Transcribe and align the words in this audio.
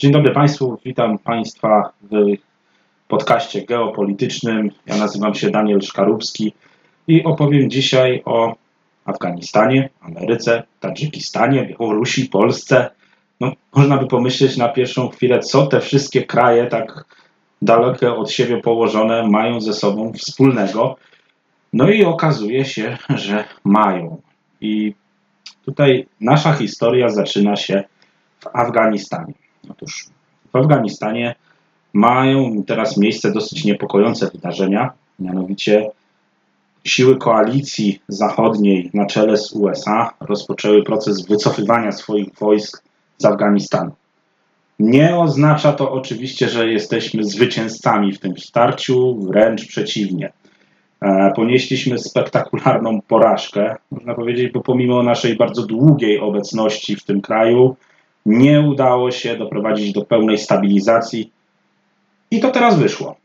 Dzień 0.00 0.12
dobry 0.12 0.34
Państwu, 0.34 0.78
witam 0.84 1.18
Państwa 1.18 1.92
w 2.02 2.14
podcaście 3.08 3.62
geopolitycznym. 3.62 4.70
Ja 4.86 4.96
nazywam 4.96 5.34
się 5.34 5.50
Daniel 5.50 5.80
Szkarubski 5.80 6.52
i 7.08 7.24
opowiem 7.24 7.70
dzisiaj 7.70 8.22
o 8.24 8.54
Afganistanie, 9.04 9.90
Ameryce, 10.00 10.62
Tadżykistanie, 10.80 11.66
Białorusi, 11.66 12.26
Polsce. 12.26 12.90
No, 13.40 13.52
można 13.76 13.96
by 13.96 14.06
pomyśleć 14.06 14.56
na 14.56 14.68
pierwszą 14.68 15.08
chwilę, 15.08 15.38
co 15.38 15.66
te 15.66 15.80
wszystkie 15.80 16.22
kraje 16.22 16.66
tak 16.66 17.04
dalekie 17.62 18.12
od 18.12 18.30
siebie 18.30 18.60
położone 18.60 19.28
mają 19.28 19.60
ze 19.60 19.74
sobą 19.74 20.12
wspólnego. 20.12 20.96
No 21.72 21.90
i 21.90 22.04
okazuje 22.04 22.64
się, 22.64 22.98
że 23.08 23.44
mają. 23.64 24.22
I 24.60 24.94
tutaj 25.64 26.06
nasza 26.20 26.52
historia 26.52 27.08
zaczyna 27.08 27.56
się 27.56 27.84
w 28.40 28.46
Afganistanie. 28.46 29.47
Otóż 29.70 30.06
w 30.52 30.56
Afganistanie 30.56 31.34
mają 31.92 32.62
teraz 32.66 32.96
miejsce 32.96 33.32
dosyć 33.32 33.64
niepokojące 33.64 34.30
wydarzenia, 34.30 34.90
mianowicie 35.18 35.90
siły 36.84 37.16
koalicji 37.16 38.02
zachodniej 38.08 38.90
na 38.94 39.06
czele 39.06 39.36
z 39.36 39.52
USA 39.52 40.10
rozpoczęły 40.20 40.82
proces 40.82 41.26
wycofywania 41.26 41.92
swoich 41.92 42.28
wojsk 42.40 42.82
z 43.18 43.24
Afganistanu. 43.24 43.90
Nie 44.78 45.16
oznacza 45.16 45.72
to 45.72 45.92
oczywiście, 45.92 46.48
że 46.48 46.68
jesteśmy 46.68 47.24
zwycięzcami 47.24 48.12
w 48.12 48.20
tym 48.20 48.38
starciu, 48.38 49.14
wręcz 49.20 49.66
przeciwnie. 49.66 50.32
E, 51.00 51.32
ponieśliśmy 51.36 51.98
spektakularną 51.98 53.00
porażkę, 53.08 53.76
można 53.90 54.14
powiedzieć, 54.14 54.52
bo 54.52 54.60
pomimo 54.60 55.02
naszej 55.02 55.36
bardzo 55.36 55.66
długiej 55.66 56.20
obecności 56.20 56.96
w 56.96 57.04
tym 57.04 57.20
kraju, 57.20 57.76
nie 58.28 58.60
udało 58.60 59.10
się 59.10 59.36
doprowadzić 59.36 59.92
do 59.92 60.04
pełnej 60.04 60.38
stabilizacji 60.38 61.32
i 62.30 62.40
to 62.40 62.50
teraz 62.50 62.78
wyszło. 62.78 63.16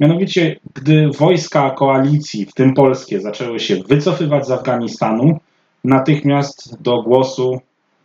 Mianowicie, 0.00 0.56
gdy 0.74 1.10
wojska 1.18 1.70
koalicji, 1.70 2.46
w 2.46 2.54
tym 2.54 2.74
polskie, 2.74 3.20
zaczęły 3.20 3.60
się 3.60 3.76
wycofywać 3.76 4.46
z 4.46 4.50
Afganistanu, 4.50 5.38
natychmiast 5.84 6.82
do 6.82 7.02
głosu 7.02 7.60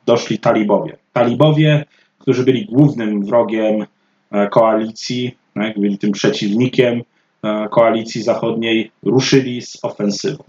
doszli 0.06 0.40
talibowie. 0.40 0.98
Talibowie, 1.14 1.86
którzy 2.20 2.44
byli 2.44 2.66
głównym 2.66 3.26
wrogiem 3.26 3.86
e, 4.32 4.48
koalicji, 4.48 5.38
tak, 5.54 5.80
byli 5.80 5.98
tym 5.98 6.12
przeciwnikiem 6.12 7.02
e, 7.44 7.68
koalicji 7.72 8.24
zachodniej, 8.24 8.92
ruszyli 9.04 9.62
z 9.62 9.86
ofensywą. 9.86 10.44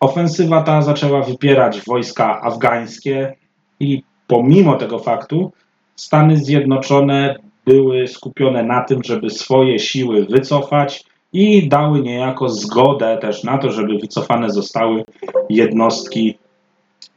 Ofensywa 0.00 0.62
ta 0.62 0.82
zaczęła 0.82 1.22
wypierać 1.22 1.80
wojska 1.86 2.40
afgańskie 2.42 3.34
i 3.80 4.02
pomimo 4.30 4.76
tego 4.76 4.98
faktu 4.98 5.52
Stany 5.96 6.36
Zjednoczone 6.36 7.36
były 7.66 8.08
skupione 8.08 8.62
na 8.62 8.84
tym, 8.84 9.04
żeby 9.04 9.30
swoje 9.30 9.78
siły 9.78 10.26
wycofać 10.26 11.04
i 11.32 11.68
dały 11.68 12.00
niejako 12.00 12.48
zgodę 12.48 13.18
też 13.20 13.44
na 13.44 13.58
to, 13.58 13.72
żeby 13.72 13.98
wycofane 13.98 14.50
zostały 14.50 15.04
jednostki 15.48 16.38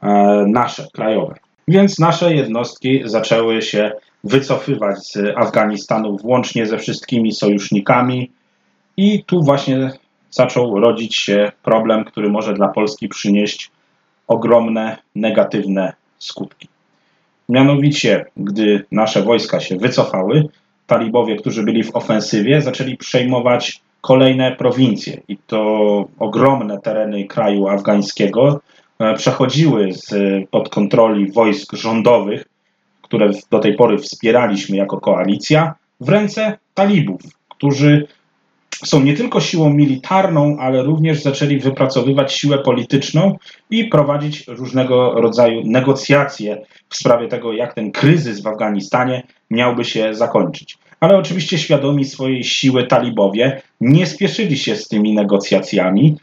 e, 0.01 0.09
nasze, 0.47 0.87
krajowe. 0.93 1.35
Więc 1.67 1.99
nasze 1.99 2.35
jednostki 2.35 3.01
zaczęły 3.05 3.61
się 3.61 3.91
wycofywać 4.23 5.07
z 5.07 5.17
Afganistanu 5.35 6.17
włącznie 6.17 6.65
ze 6.65 6.77
wszystkimi 6.77 7.31
sojusznikami 7.31 8.31
i 8.97 9.23
tu 9.23 9.43
właśnie 9.43 9.91
zaczął 10.31 10.79
rodzić 10.79 11.15
się 11.15 11.51
problem, 11.63 12.05
który 12.05 12.29
może 12.29 12.53
dla 12.53 12.67
Polski 12.67 13.07
przynieść 13.07 13.71
ogromne 14.27 14.97
negatywne 15.15 15.93
skutki. 16.19 16.72
Mianowicie, 17.49 18.25
gdy 18.37 18.85
nasze 18.91 19.21
wojska 19.21 19.59
się 19.59 19.77
wycofały, 19.77 20.47
talibowie, 20.87 21.35
którzy 21.35 21.63
byli 21.63 21.83
w 21.83 21.95
ofensywie, 21.95 22.61
zaczęli 22.61 22.97
przejmować 22.97 23.81
kolejne 24.01 24.51
prowincje. 24.51 25.21
I 25.27 25.37
to 25.37 25.59
ogromne 26.19 26.79
tereny 26.79 27.25
kraju 27.27 27.67
afgańskiego 27.67 28.61
e, 28.99 29.13
przechodziły 29.13 29.93
z, 29.93 30.13
pod 30.49 30.69
kontroli 30.69 31.31
wojsk 31.31 31.73
rządowych, 31.73 32.45
które 33.01 33.31
do 33.51 33.59
tej 33.59 33.75
pory 33.75 33.97
wspieraliśmy 33.97 34.77
jako 34.77 34.97
koalicja, 34.97 35.73
w 36.01 36.09
ręce 36.09 36.57
talibów, 36.73 37.21
którzy 37.49 38.07
są 38.85 39.03
nie 39.03 39.13
tylko 39.13 39.41
siłą 39.41 39.73
militarną, 39.73 40.57
ale 40.59 40.83
również 40.83 41.21
zaczęli 41.21 41.59
wypracowywać 41.59 42.33
siłę 42.33 42.57
polityczną 42.57 43.37
i 43.69 43.85
prowadzić 43.85 44.47
różnego 44.47 45.21
rodzaju 45.21 45.61
negocjacje 45.65 46.65
w 46.89 46.97
sprawie 46.97 47.27
tego, 47.27 47.53
jak 47.53 47.73
ten 47.73 47.91
kryzys 47.91 48.41
w 48.41 48.47
Afganistanie 48.47 49.23
miałby 49.51 49.85
się 49.85 50.13
zakończyć. 50.13 50.77
Ale 50.99 51.17
oczywiście 51.17 51.57
świadomi 51.57 52.05
swojej 52.05 52.43
siły 52.43 52.87
talibowie 52.87 53.61
nie 53.81 54.07
spieszyli 54.07 54.57
się 54.57 54.75
z 54.75 54.87
tymi 54.87 55.13
negocjacjami 55.13 56.15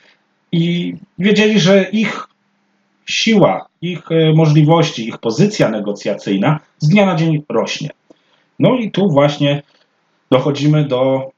i 0.53 0.95
wiedzieli, 1.19 1.61
że 1.61 1.83
ich 1.93 2.27
siła, 3.07 3.67
ich 3.83 4.13
e, 4.13 4.33
możliwości, 4.33 5.09
ich 5.09 5.19
pozycja 5.19 5.69
negocjacyjna 5.69 6.61
z 6.79 6.89
dnia 6.89 7.07
na 7.07 7.15
dzień 7.15 7.43
rośnie. 7.49 7.91
No 8.59 8.77
i 8.77 8.91
tu 8.91 9.11
właśnie 9.11 9.63
dochodzimy 10.31 10.85
do 10.85 11.31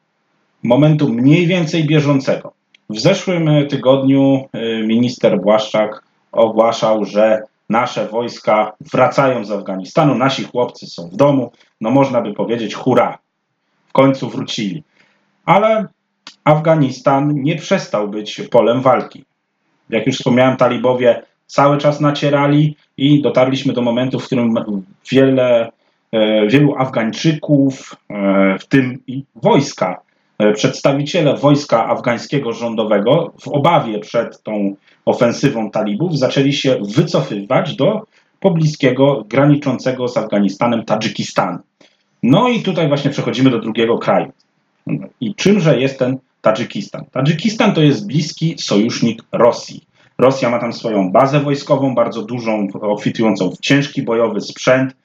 momentu 0.63 1.09
mniej 1.09 1.47
więcej 1.47 1.85
bieżącego. 1.85 2.53
W 2.91 3.01
zeszłym 3.01 3.51
tygodniu 3.69 4.49
y, 4.55 4.87
minister 4.87 5.41
Błaszczak 5.41 6.03
ogłaszał, 6.33 7.05
że 7.05 7.43
nasze 7.69 8.09
wojska 8.09 8.73
wracają 8.93 9.45
z 9.45 9.51
Afganistanu, 9.51 10.15
nasi 10.15 10.45
chłopcy 10.45 10.87
są 10.87 11.09
w 11.09 11.17
domu. 11.17 11.53
No 11.81 11.91
można 11.91 12.21
by 12.21 12.33
powiedzieć 12.33 12.75
hurra, 12.75 13.19
w 13.89 13.93
końcu 13.93 14.29
wrócili. 14.29 14.83
Ale 15.47 15.87
Afganistan 16.45 17.35
nie 17.35 17.57
przestał 17.57 18.09
być 18.09 18.43
polem 18.51 18.81
walki. 18.81 19.25
Jak 19.91 20.07
już 20.07 20.17
wspomniałem, 20.17 20.57
talibowie 20.57 21.23
cały 21.47 21.79
czas 21.79 22.01
nacierali 22.01 22.77
i 22.97 23.23
dotarliśmy 23.23 23.73
do 23.73 23.83
momentu, 23.83 24.21
w 24.21 24.27
którym 24.27 24.55
wiele, 25.11 25.71
e, 26.13 26.47
wielu 26.47 26.75
Afgańczyków, 26.77 27.97
e, 28.11 28.59
w 28.59 28.67
tym 28.67 28.99
i 29.07 29.25
wojska, 29.35 30.01
E, 30.01 30.12
przedstawiciele 30.55 31.37
wojska 31.37 31.87
afgańskiego 31.89 32.53
rządowego 32.53 33.33
w 33.41 33.49
obawie 33.49 33.99
przed 33.99 34.43
tą 34.43 34.77
ofensywą 35.05 35.71
talibów 35.71 36.19
zaczęli 36.19 36.53
się 36.53 36.79
wycofywać 36.95 37.77
do 37.77 38.03
pobliskiego, 38.41 39.25
graniczącego 39.29 40.09
z 40.09 40.17
Afganistanem 40.17 40.85
Tadżykistanu. 40.85 41.59
No 42.23 42.49
i 42.49 42.63
tutaj 42.63 42.89
właśnie 42.89 43.11
przechodzimy 43.11 43.51
do 43.51 43.59
drugiego 43.59 43.99
kraju. 43.99 44.33
I 45.21 45.35
czymże 45.35 45.81
jest 45.81 45.99
ten 45.99 46.19
Tadżykistan? 46.41 47.05
Tadżykistan 47.13 47.75
to 47.75 47.83
jest 47.83 48.07
bliski 48.07 48.55
sojusznik 48.59 49.23
Rosji. 49.33 49.85
Rosja 50.19 50.51
ma 50.51 50.59
tam 50.59 50.73
swoją 50.73 51.13
bazę 51.13 51.41
wojskową, 51.41 51.95
bardzo 51.95 52.23
dużą, 52.23 52.69
obfitującą 52.81 53.51
w 53.51 53.59
ciężki 53.59 54.03
bojowy 54.03 54.41
sprzęt 54.41 54.97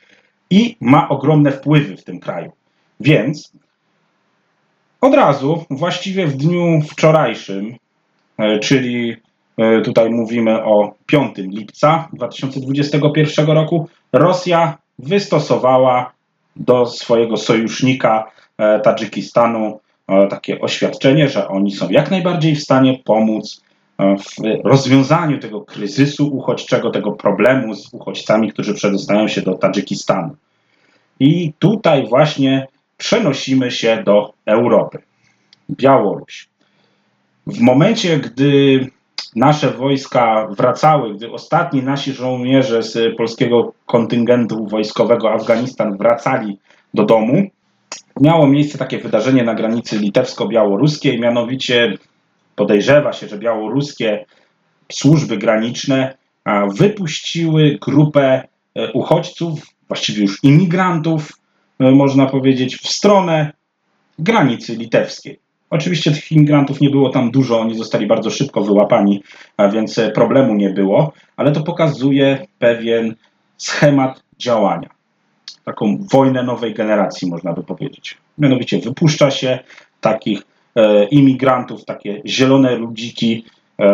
i 0.50 0.78
ma 0.82 1.10
ogromne 1.10 1.52
wpływy 1.52 1.98
w 1.98 2.04
tym 2.04 2.20
kraju. 2.20 2.52
Więc 3.00 3.54
od 5.02 5.14
razu, 5.14 5.66
właściwie 5.70 6.28
w 6.28 6.38
dniu 6.38 6.82
wczorajszym, 6.82 7.76
e, 8.38 8.60
czyli 8.60 9.16
e, 9.58 9.82
tutaj 9.82 10.10
mówimy 10.10 10.64
o 10.64 10.94
5 11.06 11.38
lipca 11.38 12.08
2021 12.14 13.48
roku, 13.48 13.90
Rosja 14.14 14.78
wystosowała 15.00 16.12
do 16.56 16.86
swojego 16.86 17.38
sojusznika 17.38 18.32
e, 18.58 18.80
Tadżykistanu 18.80 19.80
takie 20.30 20.62
oświadczenie, 20.62 21.30
że 21.30 21.48
oni 21.48 21.72
są 21.72 21.90
jak 21.90 22.12
najbardziej 22.12 22.56
w 22.56 22.64
stanie 22.64 23.00
pomóc 23.06 23.62
w 24.00 24.64
rozwiązaniu 24.64 25.40
tego 25.40 25.62
kryzysu 25.62 26.38
uchodźczego, 26.38 26.90
tego 26.90 27.12
problemu 27.12 27.74
z 27.76 27.94
uchodźcami, 27.94 28.52
którzy 28.52 28.74
przedostają 28.74 29.28
się 29.28 29.42
do 29.42 29.54
Tadżykistanu. 29.54 30.36
I 31.20 31.54
tutaj 31.60 32.08
właśnie 32.08 32.68
przenosimy 32.98 33.72
się 33.72 34.04
do 34.06 34.34
Europy. 34.46 35.00
Białoruś. 35.70 36.50
W 37.48 37.60
momencie, 37.60 38.18
gdy 38.18 38.80
nasze 39.36 39.72
wojska 39.72 40.48
wracały, 40.52 41.14
gdy 41.14 41.32
ostatni 41.32 41.84
nasi 41.84 42.14
żołnierze 42.14 42.84
z 42.84 43.18
polskiego 43.18 43.74
kontyngentu 43.86 44.68
wojskowego 44.68 45.34
Afganistan 45.34 45.98
wracali 45.98 46.60
do 46.94 47.04
domu, 47.04 47.44
miało 48.22 48.48
miejsce 48.48 48.78
takie 48.78 49.00
wydarzenie 49.00 49.44
na 49.44 49.56
granicy 49.56 50.00
litewsko-białoruskiej, 50.00 51.20
mianowicie 51.20 51.98
podejrzewa 52.56 53.14
się, 53.14 53.28
że 53.28 53.38
białoruskie 53.38 54.26
służby 54.92 55.38
graniczne 55.38 56.18
wypuściły 56.78 57.78
grupę 57.82 58.48
e, 58.76 58.92
uchodźców, 58.92 59.60
właściwie 59.88 60.22
już 60.22 60.44
imigrantów, 60.44 61.32
można 61.80 62.26
powiedzieć, 62.26 62.78
w 62.78 62.88
stronę 62.88 63.52
granicy 64.20 64.76
litewskiej. 64.76 65.40
Oczywiście 65.70 66.12
tych 66.12 66.32
imigrantów 66.32 66.82
nie 66.82 66.90
było 66.90 67.10
tam 67.10 67.32
dużo, 67.32 67.60
oni 67.60 67.78
zostali 67.78 68.08
bardzo 68.08 68.30
szybko 68.30 68.64
wyłapani, 68.64 69.24
a 69.58 69.68
więc 69.68 69.98
e, 69.98 70.12
problemu 70.12 70.56
nie 70.56 70.70
było, 70.70 71.14
ale 71.36 71.52
to 71.52 71.64
pokazuje 71.64 72.48
pewien 72.60 73.16
schemat 73.58 74.24
działania. 74.40 74.90
taką 75.66 75.98
wojnę 76.12 76.44
nowej 76.44 76.74
generacji, 76.74 77.30
można 77.30 77.54
by 77.54 77.64
powiedzieć. 77.64 78.18
Mianowicie 78.38 78.80
wypuszcza 78.80 79.32
się 79.32 79.60
takich 80.02 80.42
e, 80.76 81.04
imigrantów, 81.06 81.86
takie 81.86 82.22
zielone 82.26 82.76
ludziki, 82.76 83.46
e, 83.80 83.88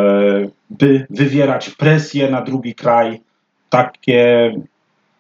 by 0.70 1.08
wywierać 1.10 1.70
presję 1.70 2.32
na 2.32 2.42
drugi 2.42 2.76
kraj. 2.76 3.22
Takie 3.70 4.52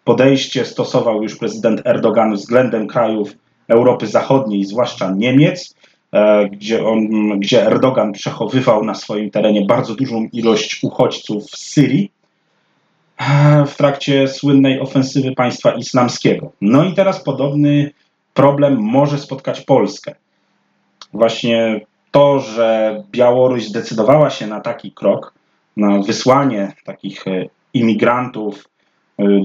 podejście 0.03 0.65
stosował 0.65 1.23
już 1.23 1.37
prezydent 1.37 1.81
Erdogan 1.85 2.33
względem 2.33 2.87
krajów 2.87 3.31
Europy 3.67 4.07
Zachodniej, 4.07 4.65
zwłaszcza 4.65 5.11
Niemiec, 5.11 5.75
e, 6.11 6.49
gdzie, 6.49 6.85
on, 6.85 7.09
gdzie 7.39 7.65
Erdogan 7.65 8.11
przechowywał 8.11 8.85
na 8.85 8.95
swoim 8.95 9.31
terenie 9.31 9.65
bardzo 9.65 9.95
dużą 9.95 10.27
ilość 10.33 10.83
uchodźców 10.83 11.43
z 11.43 11.57
Syrii 11.57 12.11
e, 13.17 13.65
w 13.65 13.75
trakcie 13.75 14.27
słynnej 14.27 14.79
ofensywy 14.79 15.31
państwa 15.31 15.71
islamskiego. 15.71 16.51
No 16.61 16.83
i 16.83 16.93
teraz 16.93 17.23
podobny 17.23 17.91
problem 18.33 18.77
może 18.81 19.17
spotkać 19.17 19.61
Polskę. 19.61 20.15
Właśnie 21.13 21.81
to, 22.11 22.39
że 22.39 23.03
Białoruś 23.11 23.63
zdecydowała 23.63 24.29
się 24.29 24.47
na 24.47 24.61
taki 24.61 24.91
krok, 24.91 25.33
na 25.77 25.99
wysłanie 25.99 26.73
takich 26.85 27.27
e, 27.27 27.45
imigrantów 27.73 28.72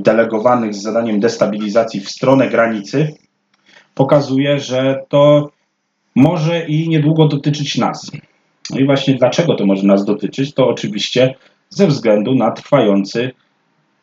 delegowanych 0.02 0.74
z 0.74 0.82
zadaniem 0.82 1.20
destabilizacji 1.20 2.00
w 2.00 2.10
stronę 2.10 2.48
granicy, 2.48 3.14
pokazuje, 3.94 4.60
że 4.60 5.04
to 5.08 5.50
może 6.14 6.66
i 6.66 6.88
niedługo 6.88 7.28
dotyczyć 7.28 7.78
nas. 7.78 8.10
No 8.70 8.78
i 8.78 8.86
właśnie 8.86 9.14
dlaczego 9.14 9.54
to 9.54 9.66
może 9.66 9.86
nas 9.86 10.04
dotyczyć? 10.04 10.54
To 10.54 10.68
oczywiście 10.68 11.34
ze 11.68 11.86
względu 11.86 12.34
na 12.34 12.50
trwający, 12.50 13.30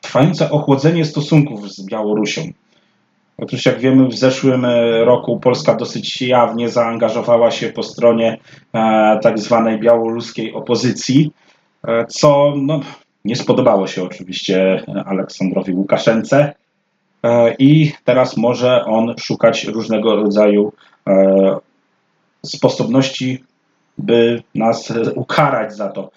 trwające 0.01 0.51
ochłodzenie 0.51 1.05
stosunków 1.05 1.71
z 1.71 1.85
Białorusią. 1.85 2.41
Otóż 3.37 3.65
jak 3.65 3.79
wiemy, 3.79 4.07
w 4.07 4.15
zeszłym 4.15 4.65
roku 5.03 5.39
Polska 5.39 5.75
dosyć 5.75 6.21
jawnie 6.21 6.69
zaangażowała 6.69 7.51
się 7.51 7.69
po 7.69 7.83
stronie 7.83 8.37
e, 8.73 9.19
tak 9.21 9.39
zwanej 9.39 9.79
białoruskiej 9.79 10.53
opozycji, 10.53 11.31
e, 11.87 12.05
co 12.05 12.53
no, 12.57 12.79
nie 13.25 13.35
spodobało 13.35 13.87
się 13.87 14.03
oczywiście 14.03 14.83
Aleksandrowi 15.05 15.73
Łukaszence. 15.73 16.53
E, 17.23 17.55
i 17.59 17.91
teraz 18.03 18.37
może 18.37 18.85
on 18.85 19.15
szukać 19.17 19.63
różnego 19.63 20.15
rodzaju 20.15 20.73
e, 21.07 21.57
sposobności, 22.45 23.43
by 23.97 24.43
nas 24.55 24.93
ukarać 25.15 25.75
za 25.75 25.89
to 25.89 26.11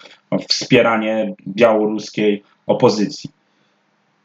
wspieranie 0.48 1.34
białoruskiej 1.48 2.42
opozycji. 2.66 3.30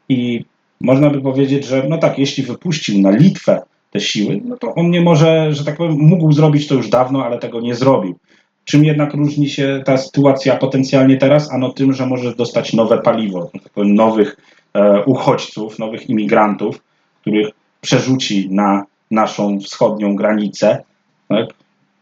I 0.08 0.44
można 0.80 1.10
by 1.10 1.20
powiedzieć, 1.20 1.66
że 1.66 1.82
no 1.88 1.98
tak, 1.98 2.18
jeśli 2.18 2.44
wypuścił 2.44 3.00
na 3.00 3.10
Litwę 3.10 3.62
te 3.90 4.00
siły, 4.00 4.40
no 4.44 4.56
to 4.56 4.74
on 4.74 4.90
nie 4.90 5.00
może, 5.00 5.54
że 5.54 5.64
tak 5.64 5.76
powiem, 5.76 5.96
mógł 5.98 6.32
zrobić 6.32 6.68
to 6.68 6.74
już 6.74 6.88
dawno, 6.88 7.24
ale 7.24 7.38
tego 7.38 7.60
nie 7.60 7.74
zrobił. 7.74 8.18
Czym 8.64 8.84
jednak 8.84 9.14
różni 9.14 9.48
się 9.48 9.82
ta 9.84 9.96
sytuacja 9.96 10.56
potencjalnie 10.56 11.16
teraz? 11.16 11.52
Ano 11.52 11.72
tym, 11.72 11.92
że 11.92 12.06
może 12.06 12.34
dostać 12.34 12.72
nowe 12.72 12.98
paliwo, 12.98 13.50
tak 13.52 13.72
powiem, 13.72 13.94
nowych 13.94 14.36
E, 14.74 15.04
uchodźców, 15.04 15.78
nowych 15.78 16.10
imigrantów, 16.10 16.82
których 17.20 17.48
przerzuci 17.80 18.48
na 18.50 18.84
naszą 19.10 19.60
wschodnią 19.60 20.16
granicę. 20.16 20.82
Tak? 21.28 21.46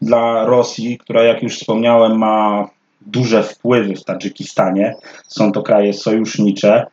Dla 0.01 0.45
Rosji, 0.45 0.97
która 0.97 1.23
jak 1.23 1.43
już 1.43 1.57
wspomniałem 1.57 2.17
ma 2.17 2.67
duże 3.01 3.43
wpływy 3.43 3.95
w 3.95 4.03
Tadżykistanie, 4.03 4.95
są 5.27 5.51
to 5.51 5.63
kraje 5.63 5.93
sojusznicze, 5.93 6.85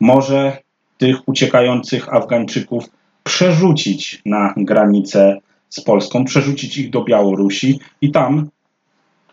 może 0.00 0.58
tych 0.98 1.28
uciekających 1.28 2.14
Afgańczyków 2.14 2.84
przerzucić 3.24 4.22
na 4.26 4.54
granicę 4.56 5.38
z 5.68 5.80
Polską, 5.80 6.24
przerzucić 6.24 6.78
ich 6.78 6.90
do 6.90 7.04
Białorusi 7.04 7.80
i 8.00 8.10
tam 8.10 8.48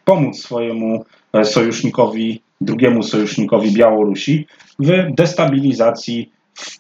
pomóc 0.10 0.40
swojemu 0.40 1.06
e, 1.34 1.46
sojusznikowi 1.46 2.42
drugiemu 2.62 3.04
sojusznikowi 3.04 3.72
Białorusi 3.72 4.48
w 4.80 4.92
destabilizacji 5.16 6.32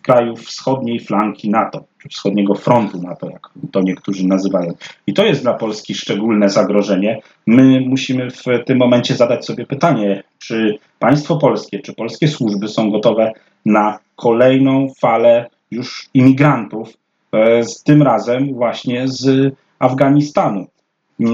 krajów 0.01 0.41
wschodniej 0.41 0.99
flanki 0.99 1.49
NATO, 1.49 1.83
czy 2.01 2.09
wschodniego 2.09 2.55
frontu 2.55 3.01
NATO, 3.01 3.29
jak 3.29 3.49
to 3.71 3.81
niektórzy 3.81 4.27
nazywają. 4.27 4.73
I 5.07 5.13
to 5.13 5.25
jest 5.25 5.41
dla 5.41 5.53
Polski 5.53 5.95
szczególne 5.95 6.49
zagrożenie. 6.49 7.21
My 7.47 7.81
musimy 7.81 8.31
w 8.31 8.43
tym 8.65 8.77
momencie 8.77 9.15
zadać 9.15 9.45
sobie 9.45 9.65
pytanie, 9.65 10.23
czy 10.39 10.77
państwo 10.99 11.37
polskie, 11.37 11.79
czy 11.79 11.93
polskie 11.93 12.27
służby 12.27 12.67
są 12.67 12.91
gotowe 12.91 13.31
na 13.65 13.99
kolejną 14.15 14.87
falę 14.99 15.49
już 15.71 16.09
imigrantów, 16.13 16.93
e, 17.31 17.63
z 17.63 17.83
tym 17.83 18.01
razem 18.01 18.53
właśnie 18.53 19.07
z 19.07 19.53
Afganistanu. 19.79 20.67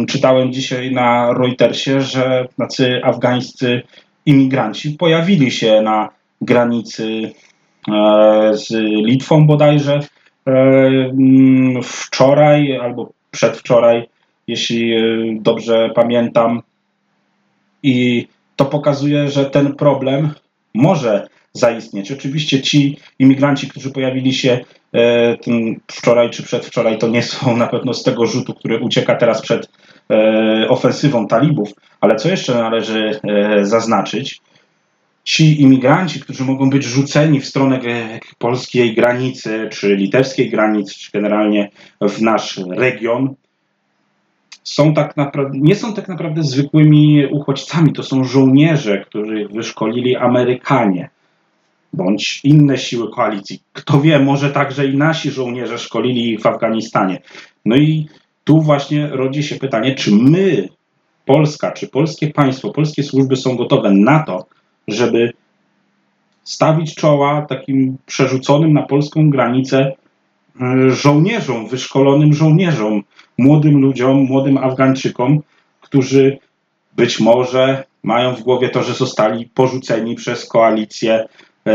Czytałem 0.08 0.54
dzisiaj 0.54 0.92
na 0.92 1.34
Reutersie, 1.34 2.02
że 2.02 2.48
tacy 2.58 3.02
afgańscy 3.04 3.82
imigranci 4.26 4.92
pojawili 4.92 5.52
się 5.52 5.82
na 5.82 6.10
granicy 6.42 7.32
e, 7.88 8.52
z 8.54 8.70
Litwą 9.06 9.48
bodajże 9.48 10.00
e, 10.48 10.52
mm, 10.52 11.84
wczoraj 11.84 12.78
albo 12.78 13.12
przedwczoraj, 13.32 14.10
jeśli 14.48 14.94
e, 14.94 15.02
dobrze 15.40 15.90
pamiętam. 15.96 16.62
I 17.84 18.28
to 18.56 18.66
pokazuje, 18.66 19.30
że 19.30 19.46
ten 19.46 19.76
problem 19.76 20.34
może 20.74 21.28
zaistnieć. 21.56 22.12
Oczywiście 22.12 22.62
ci 22.62 22.98
imigranci, 23.20 23.68
którzy 23.68 23.92
pojawili 23.92 24.34
się 24.34 24.60
wczoraj 25.92 26.30
czy 26.30 26.44
przedwczoraj, 26.44 26.98
to 26.98 27.08
nie 27.08 27.24
są 27.24 27.58
na 27.58 27.68
pewno 27.68 27.94
z 27.94 28.04
tego 28.04 28.26
rzutu, 28.26 28.54
który 28.54 28.80
ucieka 28.80 29.16
teraz 29.16 29.42
przed 29.42 29.68
E, 30.12 30.70
ofensywą 30.70 31.28
talibów, 31.28 31.70
ale 32.02 32.16
co 32.16 32.30
jeszcze 32.30 32.56
należy 32.56 33.20
e, 33.24 33.66
zaznaczyć? 33.66 34.42
Ci 35.24 35.62
imigranci, 35.62 36.20
którzy 36.20 36.44
mogą 36.44 36.70
być 36.70 36.84
rzuceni 36.84 37.40
w 37.40 37.46
stronę 37.46 37.80
polskiej 38.38 38.96
granicy, 38.96 39.70
czy 39.72 39.96
litewskiej 39.96 40.50
granicy, 40.50 40.94
czy 41.00 41.12
generalnie 41.12 41.70
w 42.02 42.22
nasz 42.22 42.60
region, 42.70 43.36
są 44.64 44.94
tak 44.94 45.18
naprawdę, 45.18 45.58
nie 45.62 45.76
są 45.76 45.94
tak 45.94 46.08
naprawdę 46.08 46.44
zwykłymi 46.44 47.26
uchodźcami. 47.32 47.94
To 47.94 48.04
są 48.04 48.24
żołnierze, 48.24 48.98
których 48.98 49.52
wyszkolili 49.52 50.16
Amerykanie 50.16 51.10
bądź 51.96 52.42
inne 52.44 52.78
siły 52.78 53.12
koalicji. 53.12 53.60
Kto 53.74 54.02
wie, 54.02 54.20
może 54.20 54.50
także 54.50 54.88
i 54.88 54.98
nasi 54.98 55.32
żołnierze 55.32 55.80
szkolili 55.80 56.38
w 56.38 56.46
Afganistanie. 56.46 57.22
No 57.66 57.76
i 57.76 58.08
tu 58.44 58.62
właśnie 58.62 59.08
rodzi 59.08 59.44
się 59.44 59.56
pytanie, 59.56 59.96
czy 59.96 60.12
my, 60.12 60.70
Polska, 61.26 61.72
czy 61.72 61.88
polskie 61.88 62.28
państwo, 62.28 62.72
polskie 62.72 63.04
służby 63.04 63.36
są 63.36 63.56
gotowe 63.56 63.92
na 63.92 64.24
to, 64.24 64.46
żeby 64.88 65.34
stawić 66.44 66.96
czoła 66.96 67.46
takim 67.50 67.98
przerzuconym 68.06 68.74
na 68.74 68.84
polską 68.84 69.30
granicę 69.30 69.92
e, 70.62 70.92
żołnierzom, 70.92 71.68
wyszkolonym 71.68 72.34
żołnierzom, 72.34 73.02
młodym 73.38 73.82
ludziom, 73.82 74.18
młodym 74.18 74.58
Afgańczykom, 74.58 75.40
którzy 75.82 76.38
być 76.96 77.20
może 77.20 77.84
mają 78.04 78.36
w 78.36 78.42
głowie 78.42 78.70
to, 78.70 78.84
że 78.84 78.94
zostali 78.94 79.50
porzuceni 79.54 80.16
przez 80.16 80.48
koalicję 80.48 81.26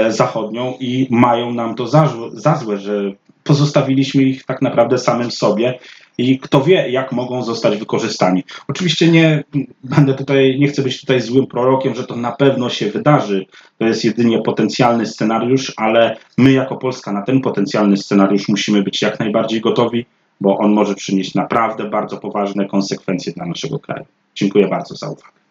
zachodnią 0.08 0.74
i 0.80 1.06
mają 1.10 1.52
nam 1.52 1.74
to 1.74 1.86
za, 1.86 2.12
za 2.32 2.56
złe, 2.56 2.78
że 2.78 3.12
pozostawiliśmy 3.44 4.22
ich 4.22 4.44
tak 4.44 4.62
naprawdę 4.62 4.98
samym 4.98 5.30
sobie 5.30 5.78
i 6.18 6.38
kto 6.38 6.60
wie, 6.64 6.90
jak 6.90 7.12
mogą 7.12 7.42
zostać 7.42 7.76
wykorzystani. 7.76 8.44
Oczywiście 8.68 9.10
nie 9.10 9.44
będę 9.84 10.14
tutaj, 10.14 10.56
nie 10.58 10.68
chcę 10.68 10.82
być 10.82 11.00
tutaj 11.00 11.20
złym 11.20 11.46
prorokiem, 11.46 11.94
że 11.94 12.06
to 12.06 12.16
na 12.16 12.32
pewno 12.32 12.70
się 12.70 12.90
wydarzy. 12.90 13.46
To 13.78 13.86
jest 13.86 14.04
jedynie 14.04 14.42
potencjalny 14.42 15.06
scenariusz, 15.06 15.72
ale 15.76 16.16
my 16.38 16.52
jako 16.52 16.76
Polska 16.76 17.12
na 17.12 17.22
ten 17.22 17.40
potencjalny 17.40 17.96
scenariusz 17.96 18.48
musimy 18.48 18.82
być 18.82 19.02
jak 19.02 19.20
najbardziej 19.20 19.60
gotowi, 19.60 20.06
bo 20.40 20.58
on 20.58 20.72
może 20.72 20.94
przynieść 20.94 21.34
naprawdę 21.34 21.84
bardzo 21.84 22.16
poważne 22.16 22.66
konsekwencje 22.66 23.32
dla 23.32 23.46
naszego 23.46 23.78
kraju. 23.78 24.04
Dziękuję 24.34 24.68
bardzo 24.68 24.96
za 24.96 25.06
uwagę. 25.06 25.32